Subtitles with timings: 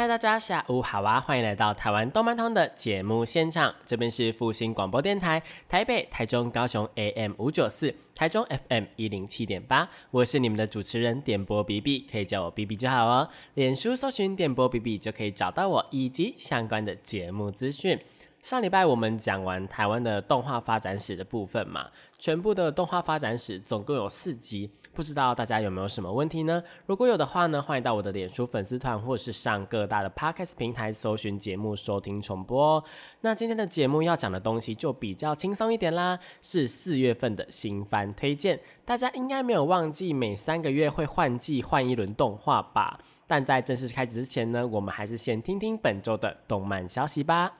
[0.00, 1.20] 嗨，大家下午好啊！
[1.20, 13.28] 欢迎来到台湾动漫通的节目现场，这边是复兴广播电台台北、台中、高雄 AM 五九四，台中 FM 一零七点八，我是你们的主持人点播 B B，可以叫我 B B 就好哦。
[13.52, 18.00] 脸书搜寻点播 B B 就可以找到我以及相关的节目资讯。
[18.40, 26.62] 上礼拜我们讲完台湾的动画发展史的部分嘛，全部的动画发展史总共有四集，不知道大家有没有什么问题呢？
[26.86, 32.76] 如果有的话呢，欢迎到我的脸书粉丝团或是上各大的 podcast 平台搜寻节目收听重播。
[32.76, 32.84] 哦
[33.20, 38.60] 那今天的节目要讲的东西就比较轻松一点啦，是四月份的新番推荐。
[38.84, 42.98] 大家应该没有忘记每三个月会换季换一轮动画吧？
[43.26, 47.59] 但在正式开始之前呢，我们还是先听听本周的动漫消息吧。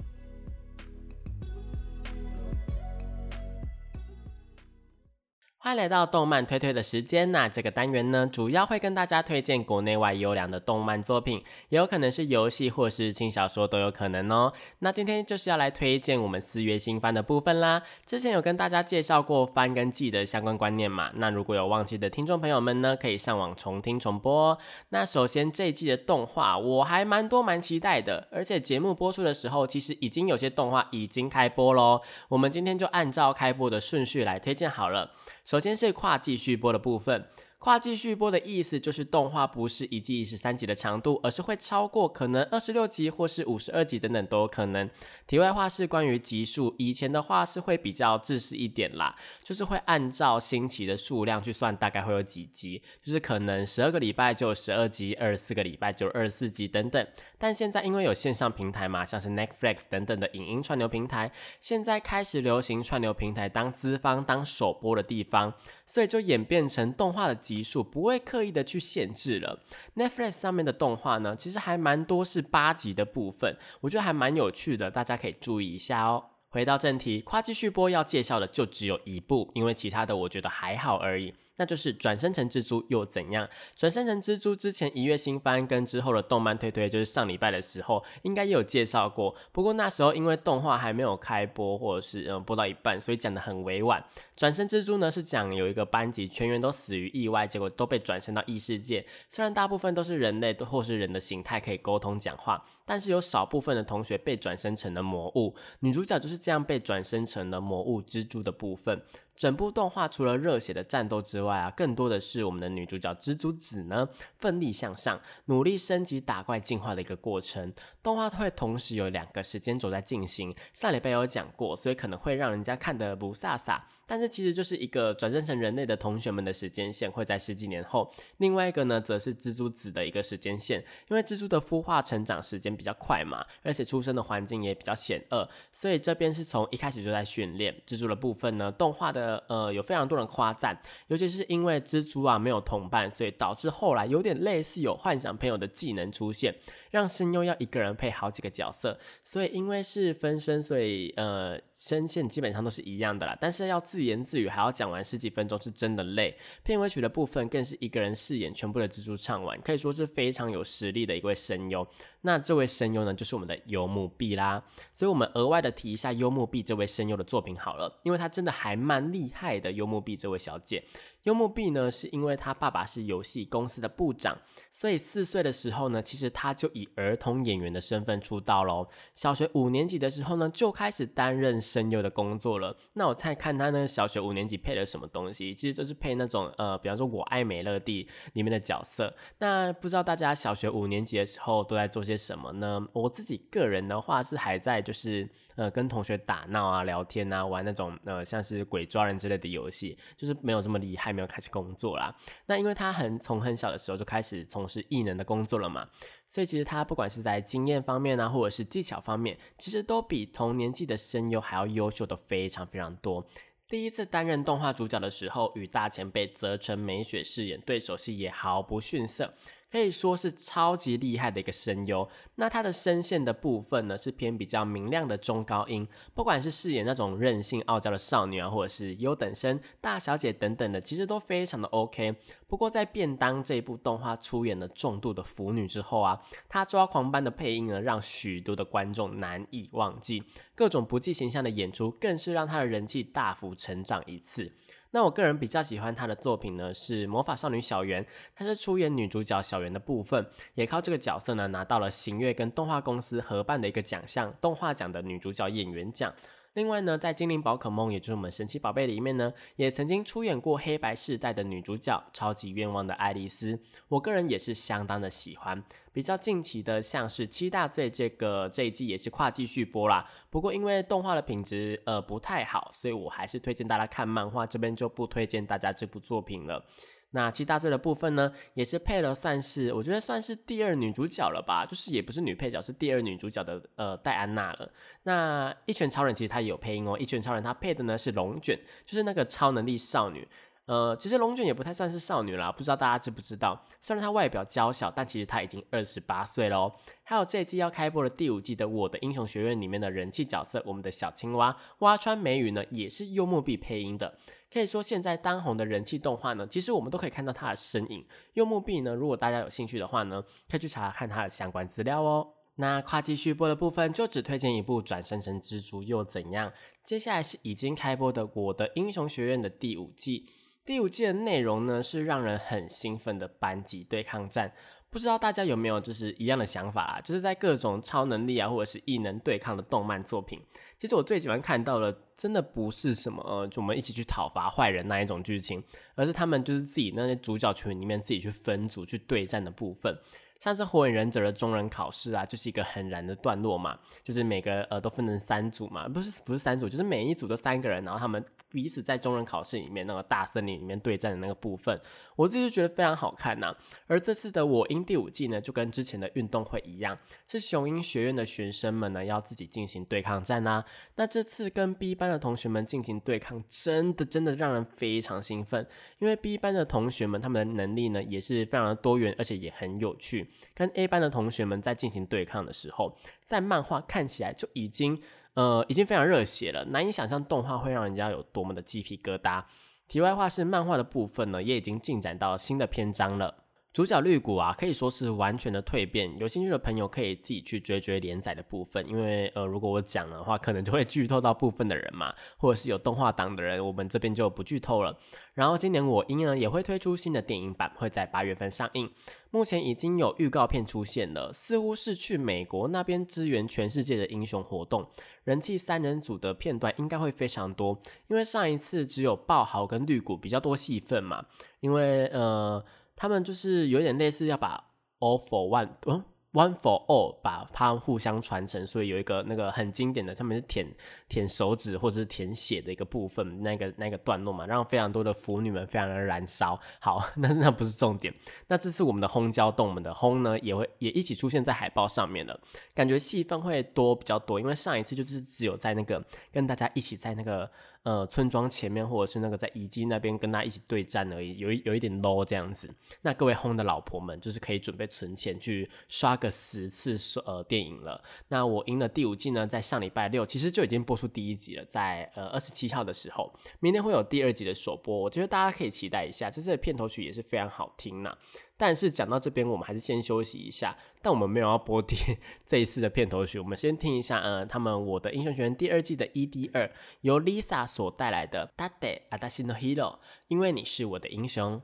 [5.63, 7.31] 欢迎来到动漫推推的时间。
[7.31, 14.51] 那这个单元呢，主要会跟大家推荐国内外优良的动漫作品，也有可能是游戏或是轻小说都有可能哦。
[14.79, 17.83] 那今天就是要来推荐我们四月新番的部分啦。
[18.07, 21.11] 之前有跟大家介绍过番跟季的相关观念嘛？
[21.13, 24.57] 那如果有忘记的听众朋友们呢，可以上网重听重播。
[24.89, 32.01] 那首先这一季的动画我还蛮多蛮期待的，而且节目播出的时候，其实已经有些动画已经开播喽。
[32.29, 35.11] 我们今天就按照开播的顺序来推荐好了。
[35.51, 37.25] 首先是跨季续播的部分。
[37.61, 44.89] 跨季续播的意思就是动画不是一季十三集的长度，而是会超过可能二十六集或是五十二集等等都有可能。
[45.27, 57.07] 题外话是关于集数，以前的话是会比较自私一点啦，就是会按照星期的数量去算，大概会有几集，就是可能十二个礼拜就有十二集，二十四个礼拜就二十四集等等。
[57.37, 65.53] 但现在因为有线上平台嘛，像是 Netflix 等等的影音串流平台，现在开始流行串流平台当资方当首播的地方，
[65.85, 67.37] 所以就演变成动画的。
[67.51, 69.59] 集数不会刻意的去限制了。
[69.97, 76.23] Netflix 上面的动画呢，其实还蛮多是八集的部分，我觉得还蛮有趣的，大家可以注意一下哦。
[76.47, 81.33] 回到正题，跨季续播要介绍的就只有一部，因为其他的我觉得还好而已。
[81.61, 83.47] 那就是转生成蜘蛛又怎样？
[83.75, 89.35] 转生成蜘蛛之前一月新番跟之后的动漫推推，就是上礼拜的时候应该也有介绍过。
[89.51, 94.03] 不过那时候因为动画还没有开播，或者是嗯播到一半，所以讲的很委婉。
[94.35, 99.05] 转生蜘蛛呢是讲有一个班级全员都死于意外，结果都被转生到异世界。
[99.29, 105.55] 虽然大部分都是人类或是人的形态可以沟通讲话，但是有少部分的同学被转生成了魔物。
[105.79, 109.01] 女主角就是这样被转生成了魔物蜘蛛的部分。
[109.35, 117.73] 整部动画除了热血的战斗之外啊，更多的是我们的女主角蜘蛛子呢奋力向上，努力升级打怪进化的一个过程。
[118.03, 123.79] 动画会同时有两个时间轴在进行，上礼拜有讲过，所以可能会让人家看得不飒飒。
[124.11, 138.69] 但是其实就是一个转生成人类的同学们的时间线会在十几年后，另外一个呢则是蜘蛛子的一个时间线，因为蜘蛛的孵化成长时间比较快嘛，而且出生的环境也比较险恶，所以这边是从一开始就在训练蜘蛛的部分呢。
[138.69, 146.53] 动画的呃有非常多人夸赞，尤其是因为蜘蛛啊没有同伴，所以导致后来有点类似有幻想朋友的技能出现，
[146.89, 156.35] 让声优要一个人配好几个角色，所以因为是分身，所以呃声线基本上都是一样的啦，但是要自自言自语还要讲完十几分钟，是真的累。
[156.63, 161.87] 片尾曲的部分更是一个人饰演全部的蜘蛛唱完，可以说是非常有实力的一位声优。
[162.21, 164.63] 那这位声优呢，就是我们的幽木碧啦。
[164.91, 169.71] 所以我们额外的提一下幽木碧这位声优的作品好了，因为她真的还蛮厉害的。
[169.71, 170.83] 幽木碧这位小姐。
[171.23, 174.37] 幽木碧呢，是因为他爸爸是游戏公司的部长，
[174.71, 178.87] 所以四岁的时候呢，其实他就以儿童演员的身份出道喽。
[179.13, 182.75] 小学五年级的时候呢，就开始担任声优的工作了。
[182.93, 185.53] 那我再看他呢，小学五年级配了什么东西？
[185.53, 189.13] 其实就是配那种呃，比方说我爱美乐蒂里面的角色。
[189.37, 192.87] 那不知道大家小学五年级的时候都在做些什么呢？
[192.93, 195.29] 我自己个人的话是还在就是。
[195.61, 202.11] 呃，跟同学打闹啊、聊天啊、玩那种呃，像是鬼抓人之类的游戏，就是没有这么厉害，没有开始工作啦。
[202.47, 205.87] 那因为他很从很小的时候就开始从事艺能的工作了嘛，
[206.27, 213.23] 所以其实他不管是在经验方面啊，或者是技巧方面，其实都比同年纪的声优还要优秀的非常非常多。
[213.69, 219.31] 第一次担任动画主角的时候，与大前辈泽城美雪饰演对手戏也毫不逊色。
[219.71, 222.07] 可以说是超级厉害的一个声优。
[222.35, 232.15] 那他的声线的部分呢，是偏比较明亮的中高音，不管是饰演那种任性傲娇的少女啊，或者是优等生、大小姐等等的，其实都非常的 OK。
[232.47, 236.19] 不过在便当这部动画出演了重度的腐女之后啊，
[236.49, 240.21] 他抓狂般的配音呢，让许多的观众难以忘记。
[240.53, 244.51] 各种不计形象的演出，更是让他的人气大幅成长一次。
[244.91, 248.03] 那我个人比较喜欢他的作品呢，是《魔法少女小圆》，
[248.35, 256.13] 她是出演女主角小圆的部分，也靠这个角色呢拿到了行月跟动画公司合办的一个奖项——动画奖的女主角演员奖。
[256.53, 265.63] 另外呢，在《精灵宝可梦》也就是我们神奇宝贝里面呢，也曾经出演过黑白世代的女主角超级愿望的爱丽丝，我个人也是相当的喜欢。
[265.93, 276.65] 比较近期的像是七大罪这个这一季也是跨季续播啦，不过因为动画的品质呃不太好，所以我还是推荐大家看漫画，这边就不推荐大家这部作品了。
[277.11, 284.71] 那七大罪的部分呢，也是配了，算是我觉得算是第二女主角了吧，就是也不是女配角，是第二女主角的呃戴安娜了。
[285.03, 290.27] 那一拳超人其实他也有配音哦，一拳超人他配的呢是龙卷，就是那个超能力少女。
[290.71, 293.61] 呃，其实龙卷也不太算是少女啦，不知道大家知不知道？
[293.81, 296.71] 虽然她外表娇小，但其实她已经二十八岁喽。
[297.03, 304.17] 还有这一季要开播的第五季的《我的英雄学院》里面的人气角色，我们的小青蛙蛙川美羽呢，也是幽默币配音的。
[304.49, 308.07] 可以说现在当红的人气动画呢，其实我们都可以看到她的身影。
[308.35, 312.25] 幽默币呢，如果大家有兴趣的话呢，可以去查看她的相关资料哦。
[312.55, 316.49] 那跨季续播的部分，就只推荐一部《转生成蜘蛛又怎样》。
[316.81, 320.29] 接下来是已经开播的《我的英雄学院》的第五季。
[320.63, 324.53] 第五季的内容呢，是让人很兴奋的班级对抗战。
[324.91, 327.01] 不知道大家有没有就是一样的想法啊？
[327.01, 330.39] 就是在各种超能力啊，或者是异能对抗的动漫作品，
[330.77, 335.63] 其实我最喜欢看到的，真的不是什么呃，就我们一起去讨伐坏人那一种剧情，
[335.95, 339.97] 而是他们就是自己那些主角群里面自己去分组去对战的部分。
[340.41, 351.79] 像是火影忍者的中忍考试啊，就是一个很燃的段落嘛，就是每个呃都分成三组嘛，不是不是三组，就是每一组都三个人，然后他们彼此在中忍考试里面那个大森林里面对战的那个部分，
[352.15, 353.55] 我自己就觉得非常好看呐。
[353.87, 360.63] 而这次的我英第五季呢，就跟之前的运动会一样，是雄鹰学院的学生们呢要自己进行对抗战呐。
[360.95, 365.65] 那这次跟 B 班的同学们进行对抗，真的真的让人非常兴奋，
[365.99, 370.29] 因为 B 班的同学们他们的能力呢也是非常的多元，而且也很有趣。
[370.53, 375.01] 跟 A 班的同学们在进行对抗的时候，在漫画看起来就已经
[375.33, 379.43] 呃已经非常热血了，难以想象动画会让人家有多么的鸡皮疙瘩。
[379.87, 383.35] 题外话是，漫画的部分呢也已经进展到新的篇章了。
[383.73, 386.17] 主角绿谷啊，可以说是完全的蜕变。
[386.17, 394.97] 有兴趣的朋友可以自己去追追连载的部分，因为呃，如果我讲的话，可能就会剧透到部分的人嘛，或者是有动画党的人，我们这边就不剧透了。
[395.33, 398.91] 然后今年我英呢也会推出新的电影版，会在八月份上映。
[399.29, 404.85] 目前已经有预告片出现了，似乎是去美国那边支援全世界的英雄活动，
[405.23, 407.79] 人气三人组的片段应该会非常多。
[408.09, 411.23] 因为上一次只有爆豪跟绿谷比较多戏份嘛，
[411.61, 412.61] 因为呃。
[413.01, 414.63] 他们就是有点类似要把
[414.99, 416.03] all for one，嗯
[416.33, 420.71] ，one for all，把它互相传承，所以有一个那个很经典的，他们是舔
[421.09, 426.59] 舔手指或者是舔血的一个部分，那个那个段落嘛，让非常多的腐女们非常的燃烧。
[426.79, 428.13] 好， 但是那不是重点。
[428.47, 432.39] 那这次我们的烘胶洞，我们的烘呢，也会也一起出现在海报上面了，
[432.75, 437.49] 感觉戏份会多比较多，因为上一次就是只有在那个跟大家一起在那个。
[437.83, 442.69] 呃，村庄前面或者是那个在遗迹那边跟他一起对战而已，有一有一点 low 这样子。
[443.01, 446.95] 那各位轰的老婆们，就是可以准备存钱去刷个十次
[447.25, 448.03] 呃电影了。
[448.27, 456.29] 那我赢了第五季呢，在上礼拜六其实就已经播出第一集了，在呃二十七号的时候，明天会有第二集的首播，我觉得大家可以期待一下。
[456.29, 458.15] 这次的片头曲也是非常好听呐。
[458.61, 460.77] 但是讲到这边，我们还是先休息一下。
[461.01, 461.95] 但我们没有要播第
[462.45, 469.95] 这一次的片头曲，我们先听一下，呃，他们《我的英雄学院》第二季的 ED 二，由 Lisa 所带来的《Dade Adashi no Hero》，
[470.27, 471.59] 因为你是我的英雄。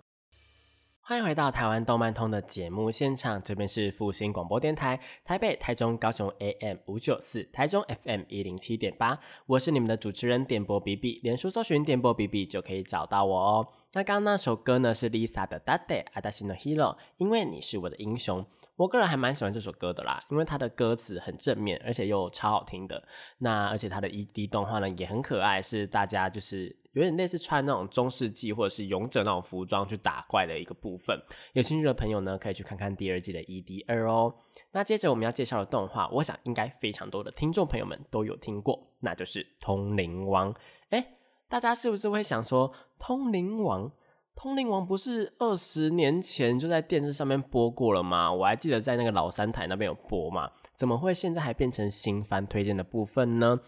[1.09, 13.67] 欢迎回到台湾动漫通的节目现场，这边是复兴广播电台，台北、台中、高雄 AM 五九四，台中 FM 一零七点八，我是你们的主持人点播 B B，连书搜寻点播 B B 就可以找到我哦。
[13.93, 18.45] 那刚刚那首歌呢是 Lisa 的《Dade Adashi no Hero》，因为你是我的英雄。
[18.77, 23.03] 我个人还蛮喜欢这首歌的啦，因为它的歌词很正面，而且又超好听的。
[23.39, 31.19] 那而且它的 ED 动画呢也很可爱，是大家就是有点类似穿那种中世纪或者是勇者那种服装去打怪的一个部分。
[31.53, 34.33] 有兴趣的朋友呢，可以去看看第二季的 ED 二哦。
[34.71, 40.53] 那接着我们要介绍的动画，我想应该非常多的听众朋友们都有听过，那就是《通灵王》。
[40.91, 41.13] 哎。
[41.49, 42.69] 大家是不是会想说，
[42.99, 43.85] 《通灵王》
[44.37, 48.31] 《通灵王》不是二十年前就在电视上面播过了吗？
[48.31, 53.59] 我还记得在那个老三台那边有播嘛，怎么会现在还变成新番推荐的部分呢？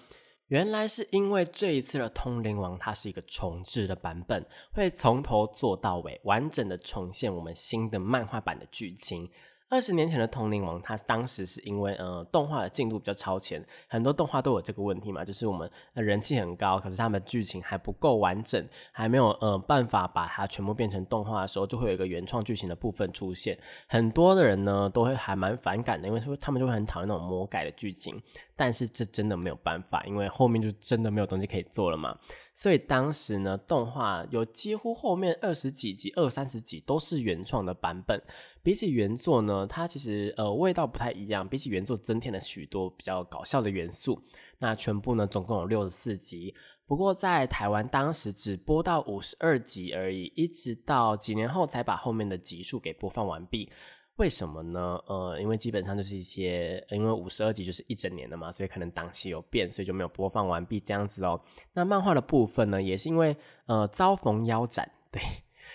[0.50, 9.28] 原来是因为这一次的《通灵王》它是一个重置的版本，会从头做到尾，完整的重现我们新的漫画版的剧情。
[9.70, 23.56] 二十年前的《通灵王》，它当时是因为呃动画的进度比较超前，很多动画都有这个问题嘛，就是我们人气很高，可是他们剧情还不够完整，还没有呃办法把它全部变成动画的时候，就会有一个原创剧情的部分出现。
[23.88, 28.20] 很多的人呢都会还蛮反感的，因为说他们就会很讨厌那种魔改的剧情。
[28.60, 32.14] 但是这真的没有办法，因为后面就真的没有东西可以做了嘛。
[32.54, 38.22] 所以当时呢，动画有几乎后面二十几集、二三十集都是原创的版本。
[38.62, 41.48] 比起原作呢，它其实呃味道不太一样。
[41.48, 44.22] 比起原作增添了许多比较搞笑的元素。
[44.58, 46.54] 那全部呢总共有六十四集，
[46.86, 53.72] 不过在台湾当时只播到五十二集而已，一直到几年后才把后面的集数给播放完毕。
[54.20, 55.00] 为什么呢？
[55.08, 61.40] 呃，因为基本上就是一些，因为五十二集就是一整年的嘛，所以可能档期有变，所以就没有播放完毕这样子哦。
[61.74, 63.36] 那漫画的部分呢，也是因为
[63.68, 65.22] 呃遭逢腰斩，对，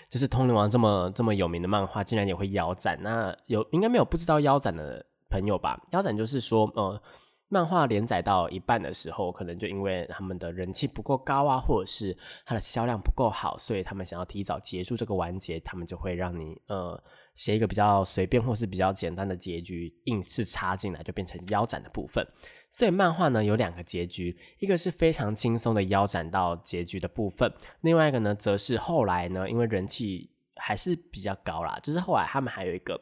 [0.07, 3.01] 就是《通灵王》这么这么有名的漫画，竟然也会腰斩。
[3.01, 5.81] 那有应该没有不知道腰斩的朋友吧？
[5.91, 7.01] 腰斩就是说，呃，
[7.47, 17.03] 漫画连载到一半的时候，可能就因为他们的人气不够高啊，或者是它的销量不够好，所以他们想要提早结束这个完结，他们就会让你呃。
[17.35, 22.25] 写一个比较随便或是比较简单的结局，硬是插进来就变成腰斩的部分。
[22.71, 32.97] 所以漫画呢有两个结局，一个是非常轻松的腰斩到结局的部分，另外一个呢则是后来呢因为人气还是比较高啦，就是后来他们还有一个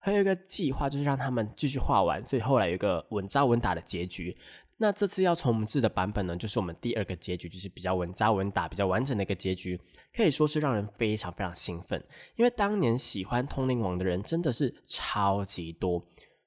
[0.00, 4.36] 还有一个计划，就是让他们继续画完，所以后来有一个稳扎稳打的结局。
[4.78, 9.78] 那这次要重置的版本呢，就是我们第二个结局，就是比较稳扎稳打、比较完整的一个结局，
[10.16, 12.02] 可以说是让人非常非常兴奋。
[12.36, 16.02] 因为当年喜欢《通灵王》的人真的是超级多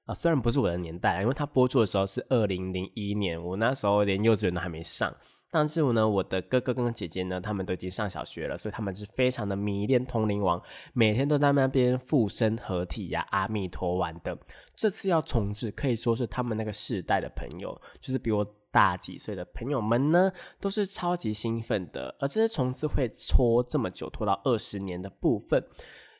[0.05, 0.13] 啊！
[0.15, 5.15] 虽然不是我的年代，因为它播出的时候是二零零一年，我那时候连幼稚园都还没上。
[5.53, 10.59] 但是呢，我的哥哥跟姐姐呢，他们都已经上小学了，所以他们是非常的迷恋《通灵王》，
[10.93, 14.35] 每天都在那边附身合体呀，阿弥陀玩的。
[14.75, 22.15] 这次要重置，可以说是他们那个世代的朋友，就是比我大几岁的朋友们呢，都是超级兴奋的。
[22.19, 25.63] 而这些重置会拖这么久，拖到二十年的部分。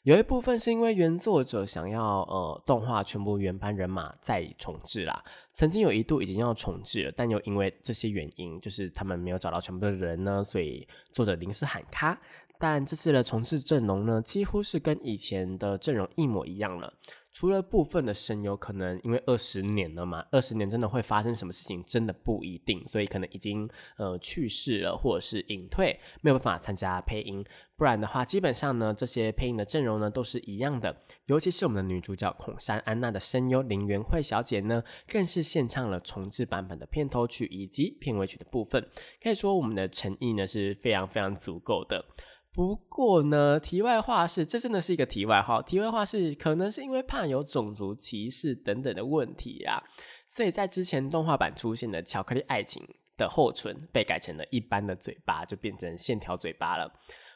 [0.03, 12.19] 有一部分是因为原作者想要呃动画全部原班人马再重置啦，曾经有一度已经要重置，但又因为这些原因，就是他们没有找到全部的人呢，所以作者临时喊卡。
[12.59, 16.93] 但这次的重置阵容呢，几乎是跟以前的阵容一模一样了。
[17.33, 27.43] 除了部分的声优，可能因为二十年了嘛，二十年真的会发生什么事情，真的不一定，所以可能已经呃去世了，或者是隐退，没有办法参加配音。
[27.75, 30.95] 不然的话，基本上呢，这些配音的阵容呢都是一样的。
[31.25, 38.87] 尤其是我们的女主角孔山安娜的声优林元惠小姐呢，更是献唱了重制版本的片头曲以及片尾曲的部分，
[39.21, 42.05] 可以说我们的诚意呢是非常非常足够的。
[42.53, 45.59] 不过呢，题外话是，这真的是一个题外话。
[45.63, 49.81] 题外话是，可能是因为怕有种族歧视等等的问题啊，
[50.29, 52.83] 所以在之前动画版出现的巧克力爱情
[53.17, 56.91] 的后唇被改成了一般的嘴巴，就变成线条嘴巴了。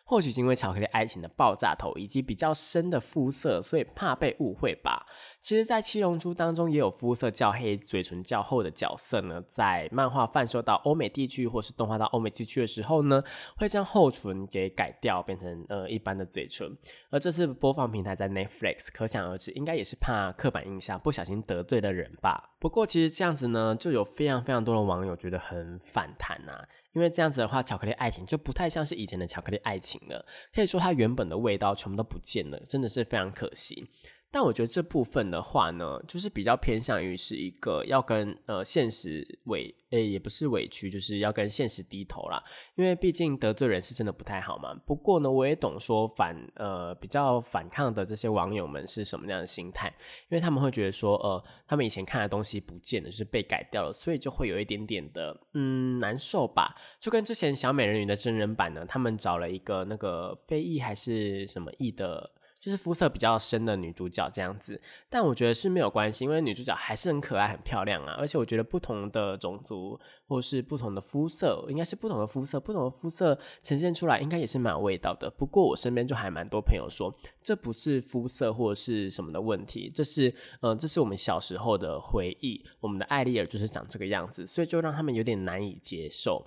[0.07, 5.05] 或许是因为巧克力爱情的爆炸头以及比较深的肤色，所以怕被误会吧。
[5.41, 9.43] 其实，在七龙珠当中也有肤色较黑、嘴唇较厚的角色呢。
[9.49, 13.21] 在漫画贩售到欧美地区或是动画到欧美地区的时候呢，
[13.57, 16.75] 会将厚唇给改掉，变成呃一般的嘴唇。
[17.09, 22.51] 而这次播放平台在 Netflix，可想而知，应该也是怕刻板印象不小心得罪了人吧。
[22.59, 26.65] 不过，其实这样子呢，就有非常非常多的网友觉得很反弹呐。
[26.93, 33.89] 因为这样子的话，巧克力爱情就不太像是以前的巧克力爱情了，可以说它原本的味道全部都不见了，真的是非常可惜。
[34.29, 42.43] 但我觉得这部分的话呢，就是比较偏向于是一个要跟呃现实委，诶也不是委屈，就是要跟现实低头啦。
[42.75, 44.73] 因为毕竟得罪人是真的不太好嘛。
[44.85, 49.87] 不过呢，我也懂说反呃比较反抗的这些网友们是什么样的心态，
[50.29, 56.75] 因为他们会觉得说呃他们以前看的东西不见了，是被改掉了，所以就会有一点点的嗯难受吧。
[56.99, 62.29] 就跟之前小美人鱼的真人版呢，他们找了一个那个非裔还是什么裔的。
[62.59, 68.15] 就是肤色比较深的女主角这样子，但我觉得是没有关系，因为女主角还是很可爱、很漂亮啊。
[68.17, 75.29] 而且我觉得不同的种族或是不同的肤色，应该是不同的肤色，不同的肤色呈现出来应该也是蛮有味道的。
[75.29, 86.45] 不过我身边就还蛮多朋友说，这不是肤色或是什么的问题，这是呃，这是我们小时候的回忆，我们的艾丽尔就是长这个样子，所以就让他们有点难以接受。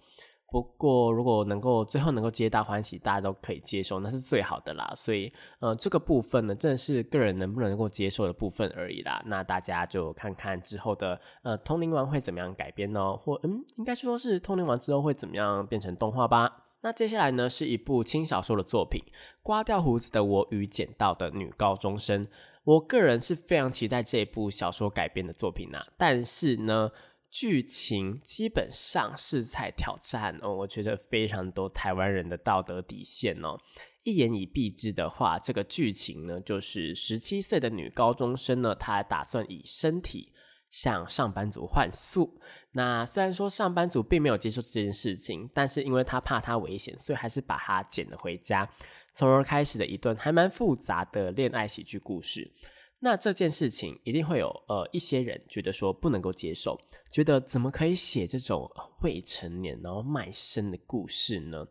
[0.50, 4.92] 不过，如果能够最后能够皆大欢喜，大家都可以接受，那是最好的啦。
[4.96, 9.22] 所以，呃，这个部分呢，真的是个人能不能够接受的部分而已啦。
[9.26, 13.16] 那大家就看看之后的呃《通灵王》会怎么样改编呢？
[13.16, 16.66] 或嗯，应该说是《通灵王》之后会怎么样变成动画吧。
[16.80, 19.00] 那接下来呢，是一部轻小说的作品，
[19.42, 22.24] 《刮掉胡子的我与捡到的女高中生》。
[22.64, 26.90] 我个人是非常期待这部小说改编的作品呐，但是呢。
[27.30, 33.56] 剧情基本上是在挑战哦，我觉得非常多台湾人的道德底线哦。
[34.02, 40.32] 一言以蔽之的话，这个剧情呢，就是十七岁的女高中生呢，她打算以身体
[40.70, 42.40] 向上班族换宿。
[42.72, 48.68] 那虽然说上班族并没有接受这件事情，但是因为她怕她危险，所以还是把她捡了回家，
[49.12, 52.50] 从而开始了一段还蛮复杂的恋爱喜剧故事。
[53.00, 56.78] 那这件事情一定会有呃一些人觉得说不能够接受，
[57.10, 58.70] 觉得怎么可以写这种
[59.02, 61.66] 未成年然后卖身的故事呢？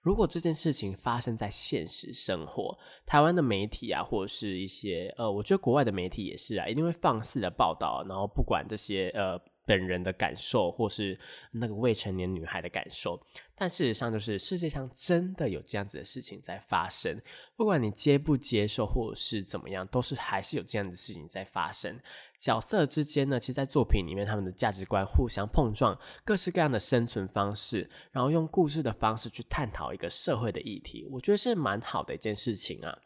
[0.00, 9.40] 如果这件事情发生在现实生活，台湾的媒体啊，或者是一些呃，我觉得国外的媒体也是啊，一定会放肆的报道，然后不管这些呃。
[9.70, 11.16] 本人的感受，或是
[11.52, 13.24] 那个未成年女孩的感受，
[13.54, 17.16] 但事实上，就是世界上真的有这样子的事情在发生。
[17.54, 22.00] 不管你接不接受，或者是怎么样，都是还是有这样的事情在发生。
[22.36, 32.98] 角色之间呢，其实，在作品里面，他们的价值观互相碰撞，各式各样的生存方式，然后用故事的方式去探讨一个社会的议题，我觉得是蛮好的一件事情啊。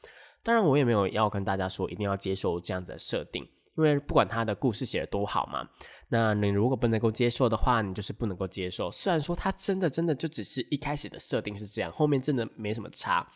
[0.42, 3.42] 当然，我也没有要跟大家说一定要接受这样子的设定，
[3.76, 5.68] 因为不管他的故事写的多好嘛。
[6.08, 8.90] 那你如果不能够接受的话，你就是不能够接受。
[8.90, 13.26] 虽然说它真的真的就只是一开始的设定是这样，后面真的没什么差，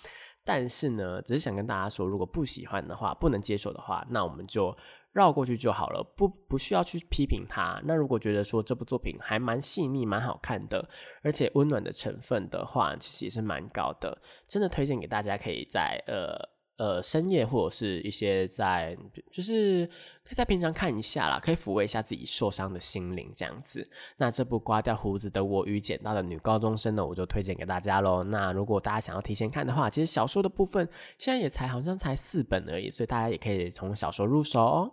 [0.44, 4.76] 但是呢，只是想跟大家说，如果不喜欢的话，不能接受的话，那我们就
[5.12, 7.80] 绕过去就好了，不不需要去批评它。
[7.84, 10.88] 那如果觉得说这部作品还蛮细腻、蛮好看的，
[11.22, 16.57] 而且温暖的成分的话，其实也是蛮高的，真的推荐给大家，可以在呃。
[16.78, 18.96] 呃，深夜或者是一些在，
[19.32, 19.84] 就是
[20.22, 23.88] 可以在平常看一下啦，可以抚慰一下自己受伤的心灵这样子。
[24.16, 28.22] 那这部刮掉胡子的我与捡到的女高中生呢，我就推荐给大家喽。
[28.22, 30.88] 那如果大家想要提前看的话，其实小说的部分
[31.18, 34.92] 现在也才好像才四本而已，所以大家也可以从小说入手哦。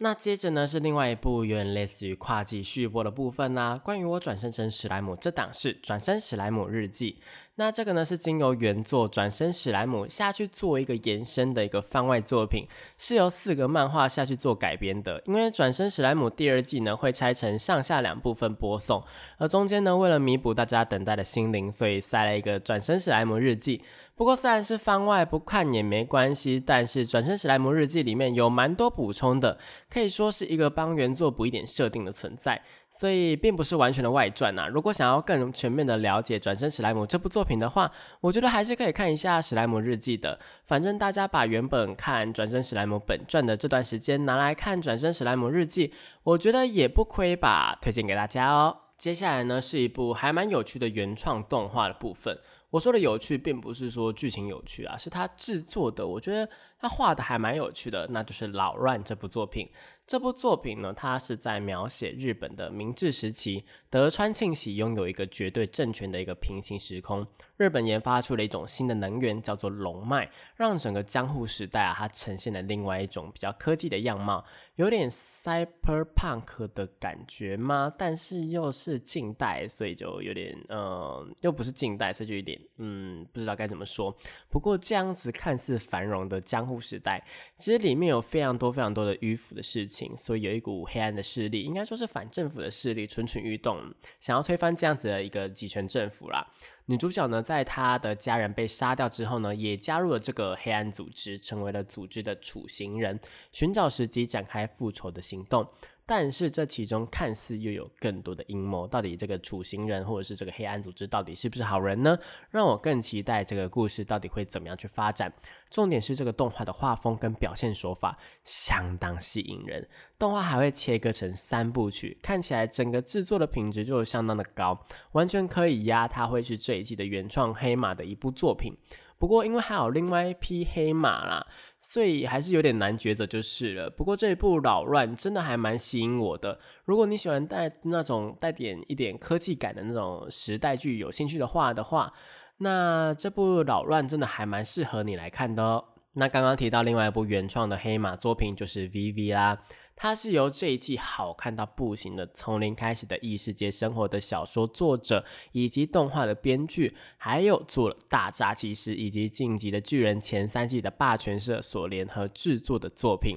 [0.00, 7.18] 那接着呢是另外一部有点类似于跨季续播的部分啦，关于我转生成史莱姆这档是《转生史莱姆日记》。
[7.56, 15.20] 那这个呢是经由原作转生史莱姆下去做一个延伸的一个番外作品，是由四个漫画下去做改编的。
[15.26, 19.02] 因为转生史莱姆第二季呢会拆成上下两部分播送，
[19.38, 23.82] 而中间呢为了弥补大家等待的心灵，所以塞了一个转生史莱姆日记。
[24.18, 29.56] 不过虽然是番外不看也没关系，但是转生史莱姆日记里面有蛮多补充的，
[29.88, 32.60] 可以说是一个帮原作补一点设定的存在。
[32.90, 34.66] 所以并不是完全的外传呐。
[34.66, 37.88] 如果想要更全面的了解《转生史莱姆》这部作品的话，
[38.20, 40.36] 我觉得还是可以看一下《史莱姆日记》的。
[40.64, 45.88] 反正大家把原本看《转生史莱姆》本传的这段时间拿来看《转生史莱姆日记》，
[46.24, 47.78] 我觉得也不亏吧。
[47.80, 48.78] 推荐给大家哦。
[48.96, 52.36] 接下来呢是一部还蛮有趣的原创动画的部分。
[52.70, 59.68] 我说的有趣，并不是说剧情有趣啊，是他制作的，我觉得他画的还蛮有趣的，那就是《老乱》这部作品。
[60.08, 67.26] 这部作品呢，它是在描写日本的明治时期，德川庆喜拥有一个绝对政权的一个平行时空。
[67.58, 74.42] 日本研发出了一种新的能源，叫做龙脉，让整个江户时代啊，它呈现了另外一种比较科技的样貌，
[74.76, 77.92] 有点 cyberpunk 的感觉吗？
[77.98, 84.16] 但是又是近代，所以就有点，嗯，又不是近代，所以就有点，嗯，不知道该怎么说。
[84.48, 87.22] 不过这样子看似繁荣的江户时代，
[87.58, 96.46] 其实里面有非常多非常多的迂腐的事情所以有一股黑暗的势力，应该说是反政府的势力，蠢蠢欲动，想要推翻这样子的一个集权政府啦。
[96.86, 103.18] 女主角呢，在她的家人被杀掉之后呢，也加入了这个黑暗组织，成为了组织的处刑人，
[103.52, 105.68] 寻找时机展开复仇的行动。
[106.08, 112.18] 但是这其中看似又有更多的阴谋，到底这个处刑人或者是这个黑暗组织到底是不是好人呢？
[112.48, 115.30] 让我更期待这个故事到底会怎么样去发展。
[115.70, 119.86] 重点是这个动画的画风跟表现手法相当吸引人，
[120.18, 128.74] 动画还会切割成三部曲，看起来整个制作的品质就相当的高，完全可以压它会是这一季的原创黑马的一部作品。
[129.18, 131.44] 不过，因为还有另外一匹黑马啦，
[131.80, 133.90] 所以还是有点难抉择就是了。
[133.90, 136.58] 不过这一部扰乱真的还蛮吸引我的。
[136.84, 142.12] 如果你喜欢带那种带点一点科技感的那种时代剧有兴趣的话的话，
[142.58, 145.84] 那这部扰乱真的还蛮适合你来看的哦。
[146.14, 149.58] 那刚刚提到另外一部原创的黑马作品就是 V V 啦。
[150.00, 163.36] 它是由这一季好看到不行的从零开始的异世界生活的小说作者，以及动画的编剧，还有做了《大诈欺师》以及《晋级的巨人》前三季的霸权社所联合制作的作品。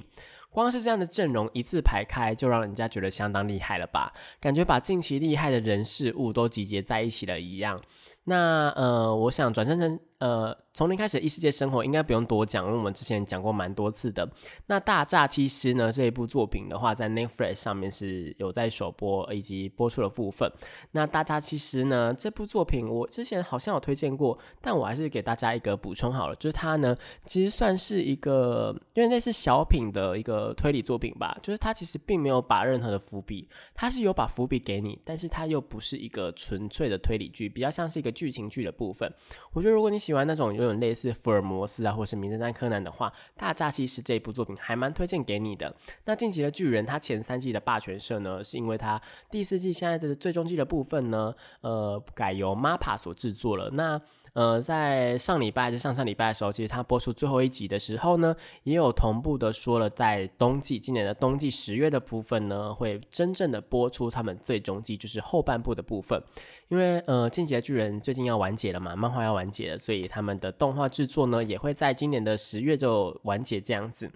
[0.50, 4.12] 光是这样的阵容一字排开，就让人家觉得相当厉害了吧？
[4.38, 7.82] 感觉把近期厉害的人事物都集结在一起了一样。
[8.24, 9.98] 那呃，我想转身成。
[10.22, 14.30] 呃，从零开始异世界生活应该不用多讲，因为我们之前讲过蛮多次的。
[14.66, 20.48] 那大诈欺师呢这一部作品的话，在 Netflix 上面是有在首播以及播出的部分。
[20.92, 39.12] 那大诈欺师呢这部作品，我之前好像有推荐过，但我还是给大家一个补充好了，就是它呢其实算是一个因为那是小品的一个推理作品吧，就是它其实并没有把任何的伏笔，它是有把伏笔给你，但是它又不是一个纯粹的推理剧，比较像是一个剧情剧的部分。
[39.52, 45.74] 我觉得如果你喜喜欢那种有点类似福尔摩斯啊，或是名侦探柯南的话，《大诈欺师》这一部作品还蛮推荐给你的。
[46.04, 53.70] 那《晋级的巨人》它前三季的霸权社呢，是因为它第四季现在的最终季的部分呢，呃，改由 MAPA 所制作了。
[53.70, 53.98] 那
[54.34, 66.22] 呃，在上礼拜就上上礼拜的时候，其实它播出最后一集的时候呢，也有同步的说了，在冬季今年的冬季十月的部分呢，会真正的播出他们最终季，就是后半部的部分。
[66.68, 74.10] 因为呃，进击的巨人最近要完结了嘛，漫画要完结了，所以他们的动画制作呢，也会在今年的十月就完结这样子。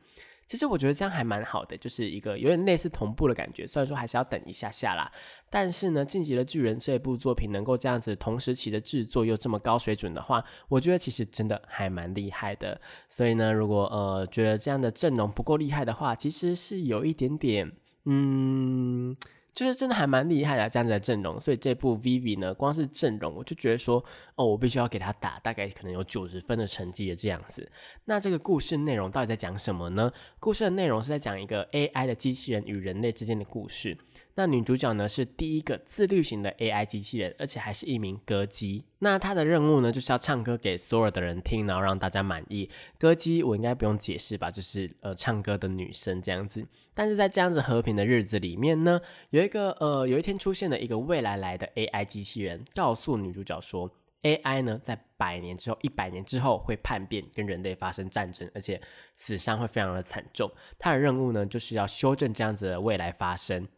[0.46, 3.66] 其实我觉得这样还蛮好的，就是一个有点类似同步的感觉。
[3.66, 5.10] 虽然说还是要等一下下啦，
[5.50, 12.80] 但是呢，《晋级的巨人》这部作品能够这样子同时期的制作又这么高水准的话，我觉得其实真的还蛮厉害的。
[13.08, 17.72] 所以呢，如果呃觉得这样的阵容不够厉害的话，其实是有一点点
[18.04, 19.16] 嗯。
[19.56, 24.04] 就是真的还蛮厉害的这样子的阵容，所以这部 Vivi 呢，光是阵容我就觉得说，
[24.36, 27.70] 哦，我必须要给他打大概可能有九十分的成绩的这样子。
[28.04, 30.12] 那这个故事内容到底在讲什么呢？
[30.38, 33.96] 故事的内容是在讲一个 AI 的机器人与人类之间的故事。
[34.34, 38.84] 那女主角呢是第一个自律型的 AI 机器人，而且还是一名歌姬。
[38.98, 42.68] 那她的任务呢就是要唱歌给所有的人听，然后让大家满意。
[42.98, 44.50] 歌姬我应该不用解释吧？
[44.50, 46.66] 就是呃唱歌的女生这样子。
[46.92, 53.90] 但是在这样子和平的日子里面呢，有一个呃有一天出现了一个未来来的 AI 机器人，告诉女主角说
[54.22, 58.80] ，AI 呢在百年之后、一百年之后会叛变，跟人类发生战争，而且
[59.14, 60.50] 死伤会非常的惨重。
[60.78, 63.68] 它的任务呢就是要修正这样子的未来发生。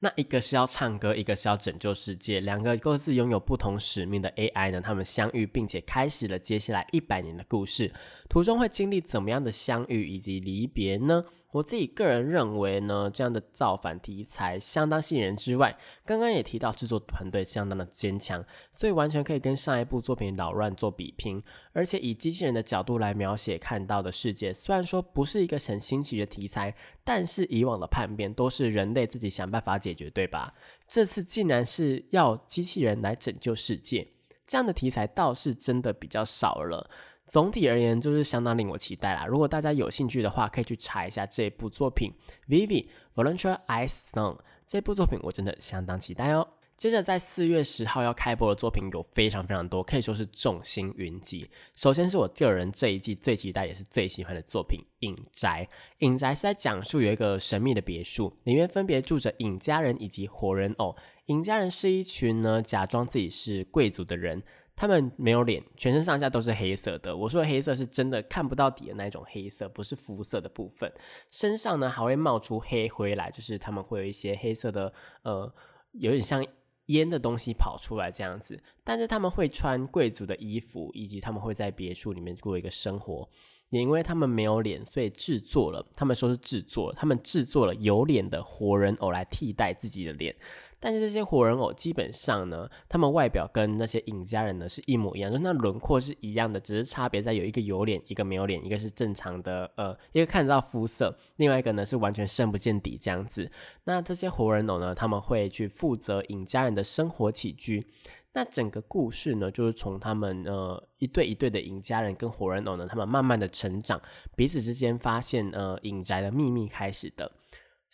[0.00, 4.80] 那一个是要唱歌，一个是要拯救世界，两个各自拥有不同使命的 AI 呢？
[4.80, 7.90] 他们相遇，并且开始了接下来一百年的故事，
[8.28, 11.24] 途中会经历怎么样的相遇以及离别呢？
[11.54, 21.40] 我自己个人认为呢，这样的造反题材相当吸引人之外，刚刚也提到制作团队相当的坚强，所以完全可以跟上一部作品《扰乱》做比拼。
[21.72, 30.52] 而且以机器人的角度来描写看到的世界，虽然说不是一个很新奇的题材，但是以往的叛变都是人类自己想办法解决，对吧？
[30.88, 34.08] 这次竟然是要机器人来拯救世界，
[34.44, 36.90] 这样的题材倒是真的比较少了。
[37.26, 39.24] 总体而言，就是相当令我期待啦。
[39.26, 42.12] 如果大家有兴趣的话，可以去查一下这部作品
[42.50, 44.36] 《Vivi Volunteer Ice Song》。
[44.66, 46.46] 这部作品我真的相当期待哦。
[46.76, 51.48] 接着，在四月十号要开播的作品有非常非常多，可以说是众星云集。
[51.76, 55.68] 首先是我个人这一季最期待也是最喜欢的作品《隐宅》。
[56.06, 60.96] 《隐宅》是在讲述有一个神秘的别墅，里面分别住着隐家人以及活人偶。
[61.26, 64.42] 隐家人是一群呢假装自己是贵族的人。
[64.76, 67.16] 他们没有脸，全身上下都是黑色的。
[67.16, 70.92] 我说的黑色是真的看不到底的那种黑色，不是肤色的部分。
[71.30, 75.52] 身上呢还会冒出黑灰来，就是他们会有一些黑色的，呃，
[75.92, 76.44] 有点像
[76.86, 78.60] 烟的东西跑出来这样子。
[78.82, 83.28] 但是他们会穿贵族的衣服，以及他们会在别墅里面过一个生活。
[83.70, 90.36] 也因为他们没有脸，所以制作了，他们说是制作，他们制作了有脸的活人偶来替代自己的脸。
[90.84, 103.50] 但是这些活人偶基本上呢，他们外表跟那些影家人呢是一模一样，就那轮廓是一样的，只是差别在有一个有脸，一个没有脸，一个是正常的，呃，一个看得到肤色，另外一个呢是完全深不见底这样子。
[103.84, 107.86] 那这些活人偶呢，他们会去负责影家人的生活起居。
[108.34, 113.98] 那整个故事呢，就是从他们呃一对一对的影家人跟活人偶呢，他们慢慢的成长，
[114.36, 117.32] 彼此之间发现呃影宅的秘密开始的。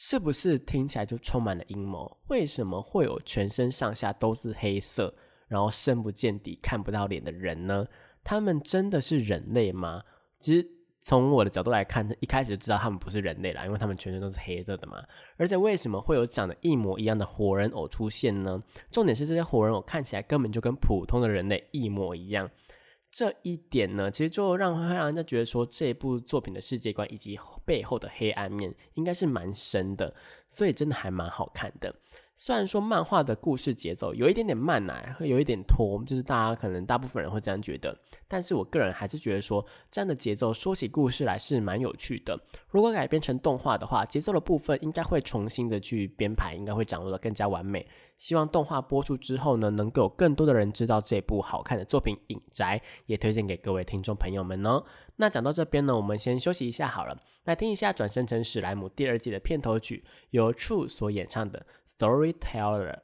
[0.03, 2.17] 是不是听起来就充满了阴谋？
[2.29, 5.15] 为什么会有全身上下都是黑色，
[5.47, 7.87] 然后深不见底、看不到脸的人呢？
[8.25, 10.03] 他们真的是人类吗？
[10.39, 10.67] 其实
[11.03, 15.05] 从我的角度来看，一开始就知道他们不是人类了，因为他们全身都是黑色的嘛。
[15.37, 18.59] 而且为什么会有长得一模一样的活人偶出现呢？
[18.91, 22.51] 重点是这些活人偶看起来根本就跟普通的人类一模一样。
[23.11, 30.15] 这一点呢，其实就让会让人家觉得说，这部作品的世界观以及背后的黑暗面应该是蛮深的，
[30.49, 31.95] 所以真的还蛮好看的。
[32.43, 37.95] 虽然说漫画的故事节奏有一点点慢啊，会有一点拖，就是大家可能大部分人会这样觉得，
[38.27, 42.41] 但是我个人还是觉得说这样的节奏说起故事来是蛮有趣的。
[42.71, 47.87] 如果改编成动画的话，节奏的部分应该会重新的去编排，应该会掌握的更加完美。
[48.17, 54.83] 希望动画播出之后呢，能够有更多的人知道这部好看的作品《影宅》，也推荐给各位听众朋友们哦。
[55.17, 61.67] 那讲到这边呢，我们先休息一下好了，来听一下《转身成史莱姆》第二季的片头曲，由 True 所演唱的
[61.99, 62.95] 《Storyteller》。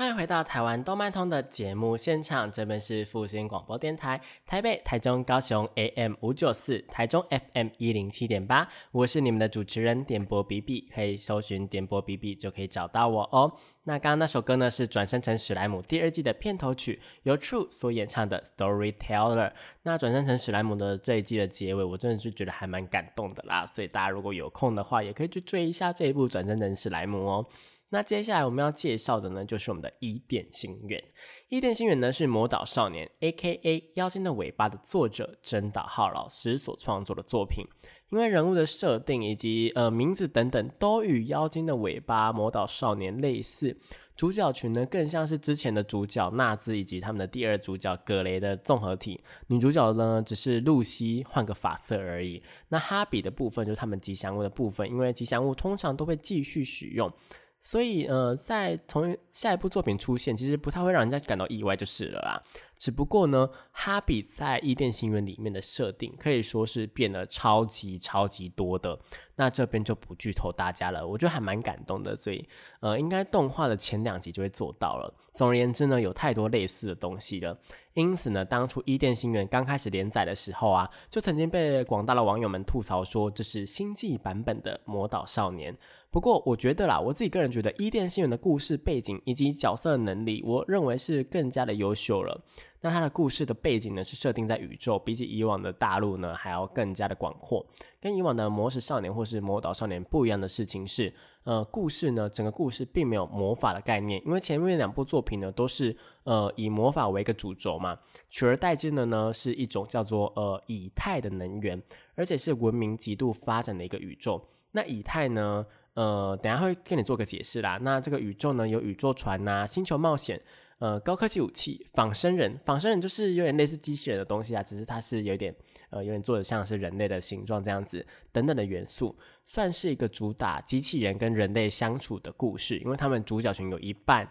[0.00, 13.52] 欢迎回到台湾动漫通的节目现场，这边是复兴广播电台，台北、台中、高雄 AM 五九四，台中 FM 一零七点八，我是你们的主持人点播 B B，可以搜寻点播 B B 就可以找到我哦。
[13.84, 19.52] 那刚刚那首歌呢，是转生成史莱姆第二季的片头曲，由 True 所演唱的 Storyteller。
[19.82, 23.66] 那转生成史莱姆的这一季的结尾，我真的是觉得还蛮感动的啦。
[23.66, 27.46] 所以大家如果有空的话，也可以去追一下这一部转生成史莱姆哦。
[27.92, 31.02] 那接下来我们要介绍的呢，就是我们的伊甸星愿。
[31.48, 33.90] 伊甸星愿呢，是魔导少年 （A.K.A.
[33.94, 37.66] 妖精的尾巴）的作者真岛浩老师所创作的作品。
[38.10, 43.76] 因为人物的设定以及呃名字等等都与妖精的尾巴魔导少年类似，
[44.16, 52.40] 主角群呢更像是之前的主角纳兹以及他们的第二主角格雷的综合体，女主角呢只是露西换个发色而已。
[52.68, 57.12] 那哈比的部分就是他们吉祥物的部分，因为吉祥物通常都会继续使用。
[57.60, 62.42] 所以，呃，在从下一部作品出现，其实不太会让人家感到意外就是了啦。
[62.80, 68.98] 只不过呢，哈比在伊甸星园里面的设定可以说是变得超级超级多的。
[69.36, 72.14] 那这边就不剧透大家了，我觉得还蛮感动的。
[72.16, 72.46] 所以，
[72.80, 75.14] 呃，应该动画的前两集就会做到了。
[75.32, 77.58] 总而言之呢，有太多类似的东西了。
[77.94, 85.76] 因此呢，当初伊甸星园刚开始连载的时候啊，就曾经被广大的网友们吐槽说这是星际版本的魔导少年。
[86.10, 92.42] 不过，我觉得啦，我自己个人觉得伊甸星园的故事背景以及角色能力，我认为是更加的优秀了。
[92.80, 97.64] 那它的故事的背景呢，是设定在宇宙，比起以往的大陆呢，还要更加的广阔。
[98.00, 101.12] 跟以往的魔石少年或是魔导少年不一样的事情是，
[101.44, 111.82] 呃，故事呢，整个故事并没有魔法的概念，因为前面两部作品呢，都是呃以魔法为一个主轴嘛，取而代之的呢，是一种叫做呃以太的能源，
[112.14, 114.48] 而且是文明极度发展的一个宇宙。
[114.72, 115.66] 那以太呢？
[115.94, 117.76] 呃，等下会跟你做个解释啦。
[117.82, 120.40] 那这个宇宙呢，有宇宙船呐、星球冒险、
[120.80, 122.58] 呃高科技武器、仿生人。
[122.64, 125.54] 仿生人就是有点类似机器人的东西啊，只是它是有点
[125.90, 132.76] 呃有点做的像是人类的形状这样子等等的元素，算是一个主打机器人跟人类相处的故事。
[132.78, 134.28] 因为他们主角群有一半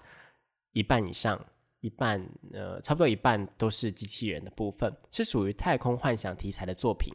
[0.73, 1.39] 一半以上，
[1.79, 7.13] 一半呃差不多一半都是机器人的部分，是属于太空幻想题材的作品。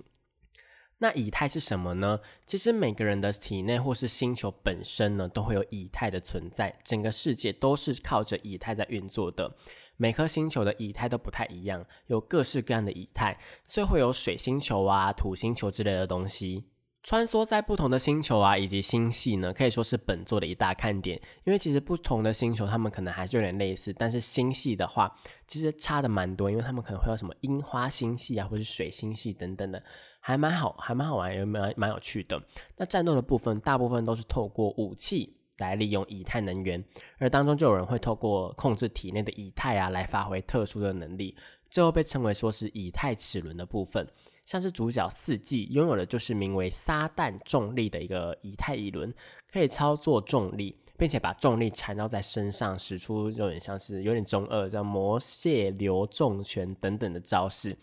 [0.99, 2.21] 那以太是什么呢？
[2.47, 6.77] 其实每个人的体内或是星球本身呢，都会有以太的存在。
[6.85, 9.55] 整个世界都是靠着以太在运作的。
[9.97, 16.65] 每颗星球的以太都不太一样，有各式各样的以太，所以会有水星球啊、土星球之类的东西。
[17.03, 21.21] 穿梭在不同的星球啊，以及星系呢，可以说是本作的一大看点。
[21.45, 25.15] 因为其实不同的星球，它们可能还是有点类似，但是星系的话，
[25.47, 26.51] 其实差的蛮多。
[26.51, 29.83] 因为它们可能会有什么樱花星系啊，或是水星系等等的。
[30.27, 32.43] 还蛮好，还蛮好玩，也蛮蛮有趣的。
[32.79, 36.83] 那战斗的部分，大部分都是透过武器来利用以太能源，
[37.19, 41.37] 而当中就有人会透过控制体内的以太啊，来发挥特殊的能力，
[41.69, 44.09] 最后被称为说是以太齿轮的部分。
[44.47, 49.13] 像是主角四季拥有的就是名为撒旦重力的一个以太乙轮，
[49.53, 57.77] 可以操作重力，并且把重力缠绕在身上，使出有点像是有点中二，叫魔蟹流重拳等等的招式。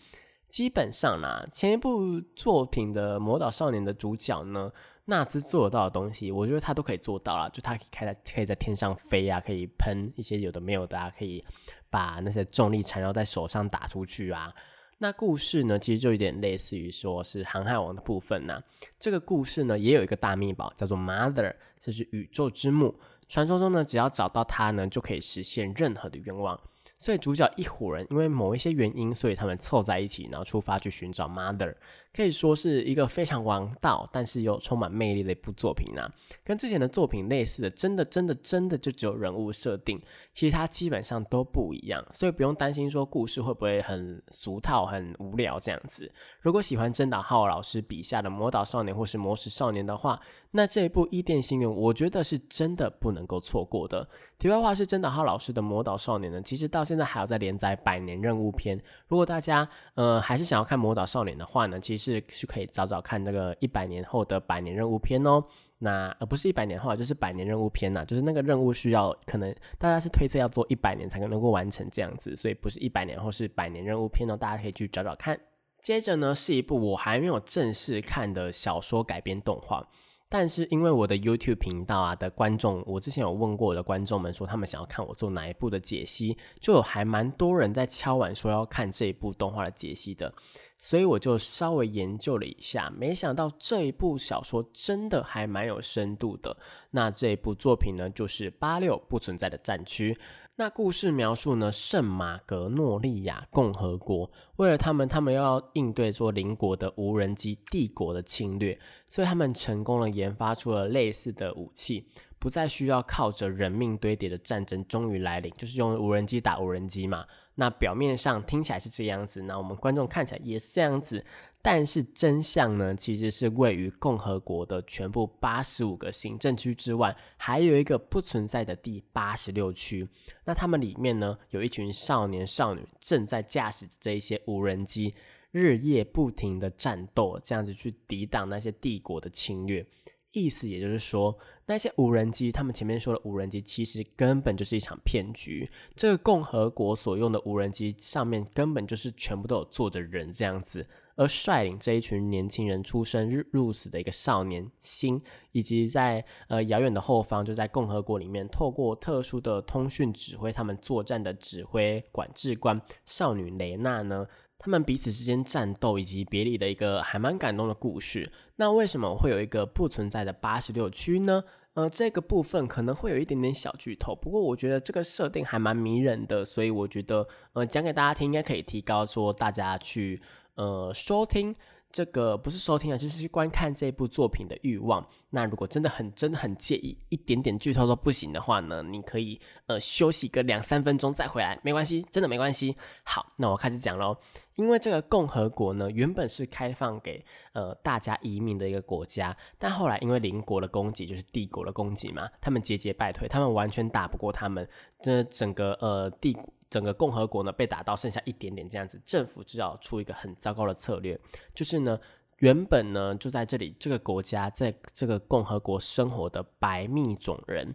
[0.52, 4.70] 基本上啦，前一部作品的魔导少年的主角呢，
[5.06, 7.48] 纳兹做得到的东西，我觉得他都可以做到了。
[7.48, 11.42] 就他可以开在可以在天上飞啊，可以喷一些有的没有的啊，可以
[11.88, 14.52] 把那些重力缠绕在手上打出去啊。
[14.98, 18.62] 那故事呢，其实就有点类似于说是航海王的部分呐。
[18.98, 22.94] 这个故事呢，也有一个大秘宝叫做 Mother，这是宇宙之母。
[23.26, 26.60] 传说中呢，只要找到它呢，就可以实现任何的愿望。
[27.02, 31.74] 所以主角一伙人因为某一些原因，所以他们凑在一起，然后出发去寻找 Mother，
[32.14, 36.08] 可以说是一个非常王道，但是又充满魅力的一部作品啊。
[36.44, 40.00] 跟之前的作品类似的，真的真的真的就只有人物设定，
[40.32, 46.08] 其他基本上都不一样，所以不用担心说故事会不会很俗套、很无聊这样子。
[46.40, 50.20] 如果喜欢真岛浩老师笔下的魔导少年或是魔石少年的话，
[50.54, 54.06] 那这一部《伊甸心愿》，我觉得是真的不能够错过的。
[54.38, 58.78] 题外话是，真岛浩老师的《魔导少年》呢，其实到现在还有在连载百年任务篇。
[59.08, 65.42] 如果大家呃还是想要看《魔导少年》的话呢，其实是可以找找看那个一百年后的百年任务篇哦。
[65.78, 75.40] 那而不是一百年后，就是百年任务篇呐，就是那个任务需要可能大家是推测要做一百年才能够完成这样子，所以不是一百年后是百年任务篇哦，大家可以去找找看。
[75.80, 79.88] 接着呢是一部我还没有正式看的小说改编动画，
[80.32, 90.32] 但是因为我的 YouTube 频道啊的观众，我之前有问过我的观众们说他们想要看我做哪一部的解析，就有还蛮多人在敲碗说要看这一部动画的解析的。
[90.78, 96.56] 所以我就稍微研究了一下，没想到这一部小说真的还蛮有深度的。
[96.92, 100.16] 那这一部作品呢，就是八六不存在的战区。
[100.62, 112.06] 那故事描述呢，圣马格诺利亚共和国为了他们，他们要应对说邻国的无人机帝国的侵略，所以他们成功了研发出了类似的武器，
[112.38, 117.26] 不再需要靠着人命堆叠的战争终于来临，就是用无人机打无人机嘛。
[117.56, 121.26] 那表面上听起来是这样子，那我们观众看起来也是这样子，
[121.64, 130.08] 但是真相呢，其实是位于共和国的全部八十五个行政区之外，还有一个不存在的第八十六区。
[130.44, 135.14] 那他们里面呢，有一群少年少女正在驾驶这一些无人机，
[135.52, 139.86] 日夜不停的战斗，这样子去抵挡那些帝国的侵略。
[140.32, 145.70] 意思也就是说，那些无人机，他们前面说的无人机，其实根本就是一场骗局。
[145.94, 155.20] 这个共和国所用的无人机上面根本就是全部都有坐着人这样子，而率领这一群年轻人出生入死的一个少年星，
[155.52, 164.26] 以及在呃遥远的后方，就在共和国里面，透过特殊的通讯指挥他们作战的指挥管制官少女雷娜呢。
[164.64, 168.30] 他们彼此之间战斗以及别离的一个还蛮感动的故事。
[168.54, 171.42] 那为什么会有一个不存在的八十六区呢？
[171.74, 180.22] 呃，这个部分可能会有一点点小剧透，不过我觉得这个设定还蛮迷人的，所以我觉得呃讲给大家听应该可以提高说大家去
[180.54, 181.54] 呃收听。
[181.94, 185.06] 这个不是收听啊，就是去观看这部作品的欲望。
[185.28, 192.74] 那如果真的很、真的很介意，一点点剧透都不行的话呢，你可以呃休息个两三分钟再回来，没关系，真的没关系。
[193.04, 194.16] 好，那我开始讲喽。
[194.54, 204.66] 因为这个共和国呢，原本是开放给呃大家移民的一个国家，但后来因为邻国的攻击，就是帝国的攻击嘛，他们节节败退，他们完全打不过他们，
[205.02, 206.34] 这整个呃帝。
[206.72, 211.20] 整个共和国呢被打到剩下一点点这样子，政府就要出一个很糟糕的策略，
[211.54, 212.00] 就是呢，
[212.38, 217.74] 原本呢就在这里这个国家在这个共和国生活的白密种人，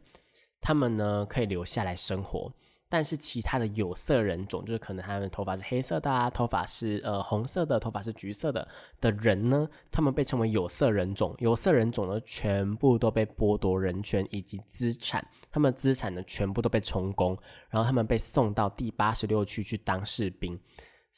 [0.59, 2.51] 他们呢可以留下来生活。
[2.89, 8.67] 但是其他的有色人种，就是可能他们头发是黑色的啊，头发是呃红色的，头发是橘色的
[9.01, 11.35] 的人呢，他们被称为有色人种。
[11.39, 17.37] 有色人种呢，全部都被剥夺人权以及资产，他们资产呢全部都被充公，
[17.69, 20.59] 然后他们被送到第八十六区去当士兵。